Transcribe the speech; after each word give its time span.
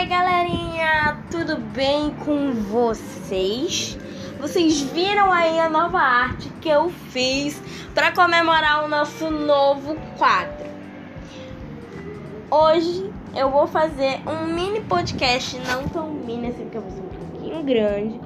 Oi, 0.00 0.06
galerinha, 0.06 1.18
tudo 1.30 1.58
bem 1.58 2.10
com 2.24 2.52
vocês? 2.52 3.98
Vocês 4.40 4.80
viram 4.80 5.30
aí 5.30 5.60
a 5.60 5.68
nova 5.68 5.98
arte 5.98 6.48
que 6.62 6.70
eu 6.70 6.88
fiz 6.88 7.62
para 7.94 8.10
comemorar 8.10 8.82
o 8.82 8.88
nosso 8.88 9.30
novo 9.30 9.94
quadro. 10.16 10.70
Hoje 12.50 13.12
eu 13.36 13.50
vou 13.50 13.66
fazer 13.66 14.22
um 14.26 14.46
mini 14.46 14.80
podcast, 14.80 15.58
não 15.68 15.86
tão 15.86 16.08
mini 16.08 16.48
assim, 16.48 16.62
porque 16.62 16.78
vai 16.78 16.90
ser 16.92 17.02
um 17.02 17.08
pouquinho 17.08 17.62
grande, 17.62 18.20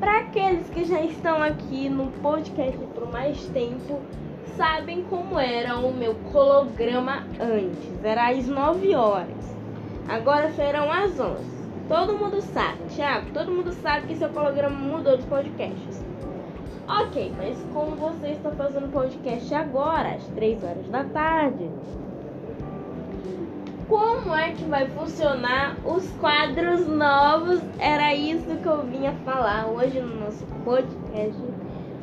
para 0.00 0.18
aqueles 0.18 0.68
que 0.70 0.84
já 0.84 1.00
estão 1.00 1.40
aqui 1.40 1.88
no 1.88 2.08
podcast 2.20 2.76
por 2.92 3.08
mais 3.12 3.40
tempo 3.50 4.00
sabem 4.56 5.04
como 5.04 5.38
era 5.38 5.78
o 5.78 5.94
meu 5.94 6.16
colograma 6.32 7.24
antes. 7.38 8.04
Era 8.04 8.30
às 8.30 8.48
9 8.48 8.96
horas. 8.96 9.57
Agora 10.08 10.50
serão 10.52 10.90
às 10.90 11.20
11. 11.20 11.44
Todo 11.86 12.18
mundo 12.18 12.40
sabe, 12.40 12.78
Thiago, 12.94 13.30
todo 13.32 13.52
mundo 13.52 13.72
sabe 13.74 14.06
que 14.06 14.16
seu 14.16 14.30
colograma 14.30 14.76
mudou 14.76 15.16
dos 15.16 15.26
podcasts. 15.26 16.02
Ok, 16.88 17.34
mas 17.36 17.56
como 17.74 17.94
você 17.96 18.28
está 18.28 18.50
fazendo 18.52 18.90
podcast 18.90 19.54
agora, 19.54 20.14
às 20.14 20.26
3 20.28 20.64
horas 20.64 20.88
da 20.88 21.04
tarde, 21.04 21.70
como 23.86 24.34
é 24.34 24.52
que 24.52 24.64
vai 24.64 24.86
funcionar 24.88 25.76
os 25.84 26.08
quadros 26.12 26.86
novos? 26.86 27.60
Era 27.78 28.14
isso 28.14 28.56
que 28.62 28.66
eu 28.66 28.82
vinha 28.84 29.12
falar 29.24 29.66
hoje 29.66 30.00
no 30.00 30.20
nosso 30.20 30.46
podcast 30.64 31.38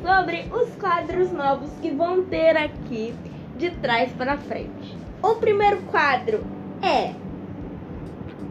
sobre 0.02 0.48
os 0.52 0.74
quadros 0.76 1.32
novos 1.32 1.70
que 1.80 1.90
vão 1.90 2.24
ter 2.24 2.56
aqui 2.56 3.14
de 3.56 3.70
trás 3.70 4.12
para 4.12 4.36
frente. 4.36 4.96
O 5.22 5.34
primeiro 5.36 5.82
quadro 5.82 6.44
é 6.82 7.25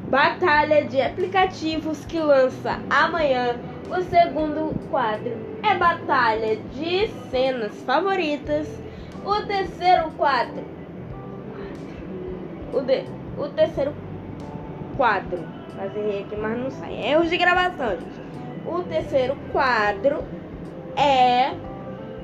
Batalha 0.10 0.86
de 0.86 1.02
aplicativos 1.02 2.06
que 2.06 2.20
lança 2.20 2.80
amanhã. 2.90 3.56
O 3.90 4.02
segundo 4.04 4.74
quadro 4.90 5.36
é 5.64 5.76
Batalha 5.76 6.58
de 6.58 7.08
cenas 7.30 7.74
favoritas. 7.84 8.68
O 9.26 9.42
terceiro 9.48 10.12
quadro. 10.12 10.64
O, 12.72 12.82
de, 12.82 13.04
o 13.38 13.48
terceiro 13.50 13.94
quadro. 14.96 15.44
Fazer 15.76 16.26
aqui, 16.26 16.36
mas 16.36 16.58
não 16.58 16.72
sai. 16.72 16.94
É 16.94 17.12
erros 17.12 17.30
de 17.30 17.38
gravação, 17.38 17.90
gente. 17.90 18.26
O 18.66 18.84
terceiro 18.84 19.36
quadro 19.52 20.24
é 20.96 21.52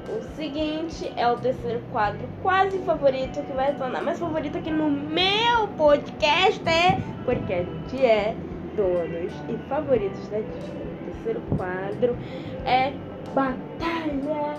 o 0.10 0.36
seguinte, 0.36 1.12
é 1.16 1.28
o 1.28 1.38
terceiro 1.38 1.82
quadro 1.92 2.28
quase 2.42 2.78
favorito 2.80 3.42
que 3.44 3.54
vai 3.54 3.74
tornar 3.76 4.02
mais 4.02 4.20
favorito 4.20 4.58
aqui 4.58 4.72
no 4.72 4.90
meu 4.90 5.68
podcast 5.78 6.62
é 6.68 7.00
podcast 7.26 8.06
é 8.06 8.36
donos 8.76 9.34
e 9.50 9.58
favoritos 9.70 10.28
da 10.30 10.40
Disney. 10.40 10.82
O 10.82 11.06
terceiro 11.06 11.42
quadro 11.56 12.18
é 12.66 12.94
Batalha 13.34 14.58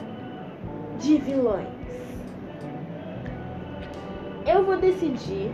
de 1.00 1.18
Vilões. 1.18 1.68
Eu 4.46 4.64
vou 4.64 4.76
decidir 4.76 5.50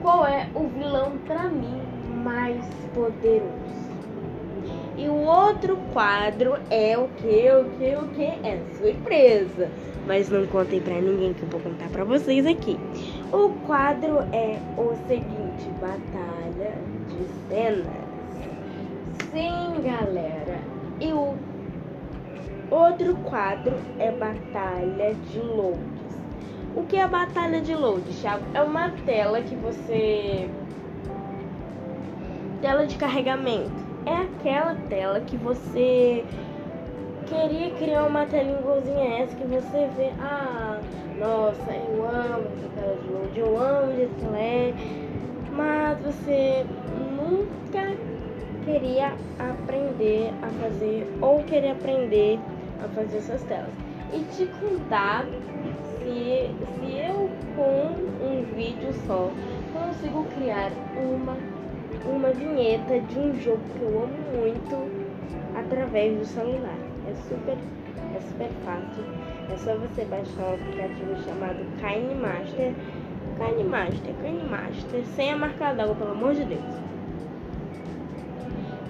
qual 0.00 0.26
é 0.26 0.48
o 0.54 0.66
vilão 0.68 1.18
para 1.26 1.44
mim 1.44 1.82
mais 2.24 2.64
poderoso. 2.94 3.91
E 4.96 5.08
o 5.08 5.14
outro 5.14 5.78
quadro 5.92 6.54
é 6.68 6.98
o 6.98 7.08
que, 7.08 7.50
o 7.50 7.64
que, 7.78 7.96
o 7.96 8.08
que? 8.08 8.24
É 8.46 8.60
surpresa. 8.76 9.70
Mas 10.06 10.28
não 10.28 10.46
contem 10.46 10.80
pra 10.80 11.00
ninguém 11.00 11.32
que 11.32 11.42
eu 11.42 11.48
vou 11.48 11.60
contar 11.60 11.88
pra 11.88 12.04
vocês 12.04 12.44
aqui. 12.44 12.78
O 13.32 13.50
quadro 13.66 14.18
é 14.32 14.58
o 14.76 14.94
seguinte: 15.06 15.70
Batalha 15.80 16.74
de 17.08 17.48
cenas. 17.48 17.86
Sim, 19.30 19.82
galera. 19.82 20.58
E 21.00 21.10
o 21.12 21.36
outro 22.70 23.14
quadro 23.24 23.74
é 23.98 24.10
Batalha 24.10 25.14
de 25.30 25.38
loads. 25.38 25.80
O 26.76 26.82
que 26.84 26.96
é 26.96 27.02
a 27.02 27.08
Batalha 27.08 27.62
de 27.62 27.74
loads, 27.74 28.20
Thiago? 28.20 28.44
É 28.52 28.60
uma 28.60 28.90
tela 29.06 29.40
que 29.40 29.54
você. 29.54 30.50
Tela 32.60 32.86
de 32.86 32.96
carregamento 32.96 33.91
é 34.06 34.22
aquela 34.22 34.74
tela 34.88 35.20
que 35.20 35.36
você 35.36 36.24
queria 37.26 37.70
criar 37.72 38.04
uma 38.04 38.26
telinha 38.26 38.58
igualzinha 38.58 39.22
essa 39.22 39.34
que 39.36 39.44
você 39.44 39.88
vê, 39.96 40.10
ah, 40.20 40.80
nossa, 41.18 41.72
eu 41.72 42.04
amo 42.08 42.46
essa 42.56 42.68
tela 42.74 42.96
de 43.02 43.08
load, 43.08 43.38
eu 43.38 43.58
amo 43.58 43.92
de 43.92 44.06
que 44.06 44.36
é, 44.36 44.74
mas 45.52 45.98
você 46.00 46.66
nunca 47.16 47.96
queria 48.64 49.14
aprender 49.38 50.32
a 50.42 50.48
fazer 50.62 51.06
ou 51.20 51.42
queria 51.44 51.72
aprender 51.72 52.38
a 52.84 52.88
fazer 52.88 53.18
essas 53.18 53.42
telas. 53.44 53.72
E 54.12 54.20
te 54.34 54.46
contar 54.60 55.24
se, 55.98 56.50
se 56.74 56.98
eu 56.98 57.30
com 57.56 58.26
um 58.26 58.44
vídeo 58.54 58.92
só 59.06 59.30
consigo 59.72 60.24
criar 60.34 60.70
uma 60.96 61.36
uma 62.06 62.30
vinheta 62.30 63.00
de 63.00 63.18
um 63.18 63.40
jogo 63.40 63.60
que 63.72 63.82
eu 63.82 64.02
amo 64.02 64.40
muito 64.40 64.90
através 65.54 66.18
do 66.18 66.24
celular. 66.24 66.78
É 67.08 67.14
super, 67.28 67.56
é 68.16 68.20
super 68.20 68.50
fácil. 68.64 69.04
É 69.52 69.56
só 69.56 69.76
você 69.76 70.04
baixar 70.04 70.42
um 70.42 70.54
aplicativo 70.54 71.22
chamado 71.24 71.58
KineMaster. 71.80 72.72
KineMaster, 73.38 74.14
KineMaster, 74.22 75.04
sem 75.14 75.32
a 75.32 75.36
marca 75.36 75.72
d'água, 75.72 75.94
pelo 75.94 76.12
amor 76.12 76.34
de 76.34 76.44
Deus. 76.44 76.82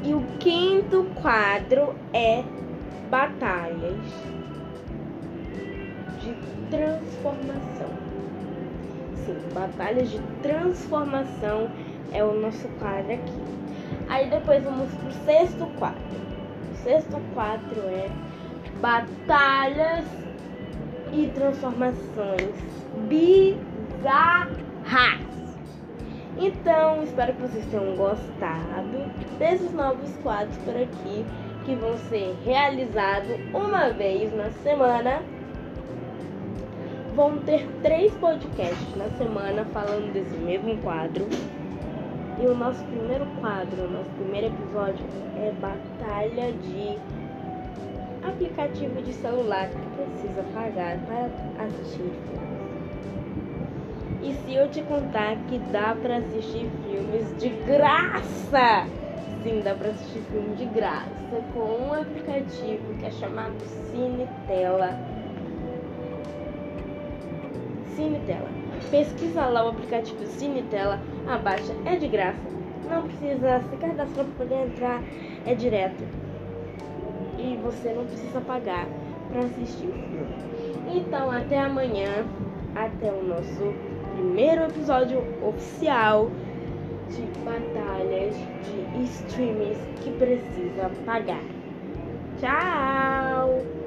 E 0.04 0.14
o 0.14 0.22
quinto 0.38 1.04
quadro 1.20 1.94
é 2.12 2.42
batalhas 3.08 3.98
de 6.20 6.34
transformação. 6.70 7.88
Sim, 9.24 9.36
batalhas 9.54 10.10
de 10.10 10.18
transformação 10.42 11.70
é 12.12 12.24
o 12.24 12.34
nosso 12.40 12.68
quadro 12.78 13.12
aqui. 13.12 13.42
Aí 14.08 14.28
depois 14.28 14.62
vamos 14.64 14.92
pro 14.94 15.12
sexto 15.24 15.66
quadro. 15.78 16.00
O 16.72 16.76
sexto 16.76 17.20
quadro 17.34 17.80
é 17.88 18.10
batalhas 18.80 20.04
e 21.12 21.28
transformações 21.28 22.54
bizarras. 23.08 24.52
Então, 26.38 27.02
espero 27.02 27.34
que 27.34 27.42
vocês 27.42 27.66
tenham 27.66 27.94
gostado 27.94 28.98
desses 29.38 29.72
novos 29.72 30.10
quadros 30.22 30.56
por 30.58 30.74
aqui 30.74 31.24
que 31.64 31.74
vão 31.74 31.96
ser 32.08 32.34
realizados 32.44 33.38
uma 33.52 33.90
vez 33.90 34.34
na 34.34 34.50
semana. 34.62 35.22
Vão 37.14 37.38
ter 37.40 37.68
três 37.82 38.12
podcasts 38.14 38.96
na 38.96 39.08
semana 39.10 39.64
falando 39.66 40.12
desse 40.12 40.34
mesmo 40.38 40.78
quadro. 40.78 41.28
E 42.42 42.44
o 42.44 42.56
nosso 42.56 42.84
primeiro 42.86 43.24
quadro, 43.40 43.88
nosso 43.88 44.10
primeiro 44.16 44.48
episódio 44.48 45.06
é 45.36 45.52
Batalha 45.60 46.50
de 46.50 46.98
aplicativo 48.20 49.00
de 49.00 49.12
celular 49.12 49.68
que 49.68 49.76
precisa 49.94 50.42
pagar 50.52 50.98
para 51.06 51.30
assistir 51.64 52.10
filmes. 52.26 52.82
E 54.24 54.34
se 54.44 54.56
eu 54.56 54.68
te 54.68 54.82
contar 54.82 55.36
que 55.48 55.56
dá 55.70 55.94
para 55.94 56.16
assistir 56.16 56.68
filmes 56.84 57.32
de 57.38 57.48
graça? 57.64 58.88
Sim, 59.44 59.60
dá 59.62 59.76
para 59.76 59.90
assistir 59.90 60.22
filme 60.22 60.56
de 60.56 60.64
graça 60.64 61.44
com 61.54 61.60
um 61.60 61.94
aplicativo 61.94 62.92
que 62.98 63.06
é 63.06 63.10
chamado 63.12 63.54
Cinetela. 63.92 64.98
Cinetela. 67.94 68.71
Pesquisa 68.90 69.46
lá 69.46 69.64
o 69.64 69.68
aplicativo 69.68 70.24
Cinetela, 70.26 71.00
abaixa, 71.26 71.74
é 71.84 71.96
de 71.96 72.08
graça. 72.08 72.40
Não 72.88 73.02
precisa 73.02 73.60
se 73.70 73.76
cadastrar 73.76 74.26
para 74.26 74.34
poder 74.36 74.66
entrar, 74.66 75.02
é 75.46 75.54
direto. 75.54 76.04
E 77.38 77.56
você 77.62 77.92
não 77.92 78.04
precisa 78.04 78.40
pagar 78.40 78.86
para 79.30 79.40
assistir 79.40 79.86
o 79.86 79.92
filme. 79.92 80.52
Então, 80.94 81.30
até 81.30 81.58
amanhã, 81.58 82.26
até 82.74 83.10
o 83.10 83.22
nosso 83.22 83.74
primeiro 84.14 84.64
episódio 84.64 85.22
oficial 85.42 86.30
de 87.08 87.22
batalhas 87.44 88.34
de 88.36 89.04
streams 89.04 89.78
que 90.02 90.10
precisa 90.12 90.90
pagar. 91.06 91.42
Tchau! 92.40 93.81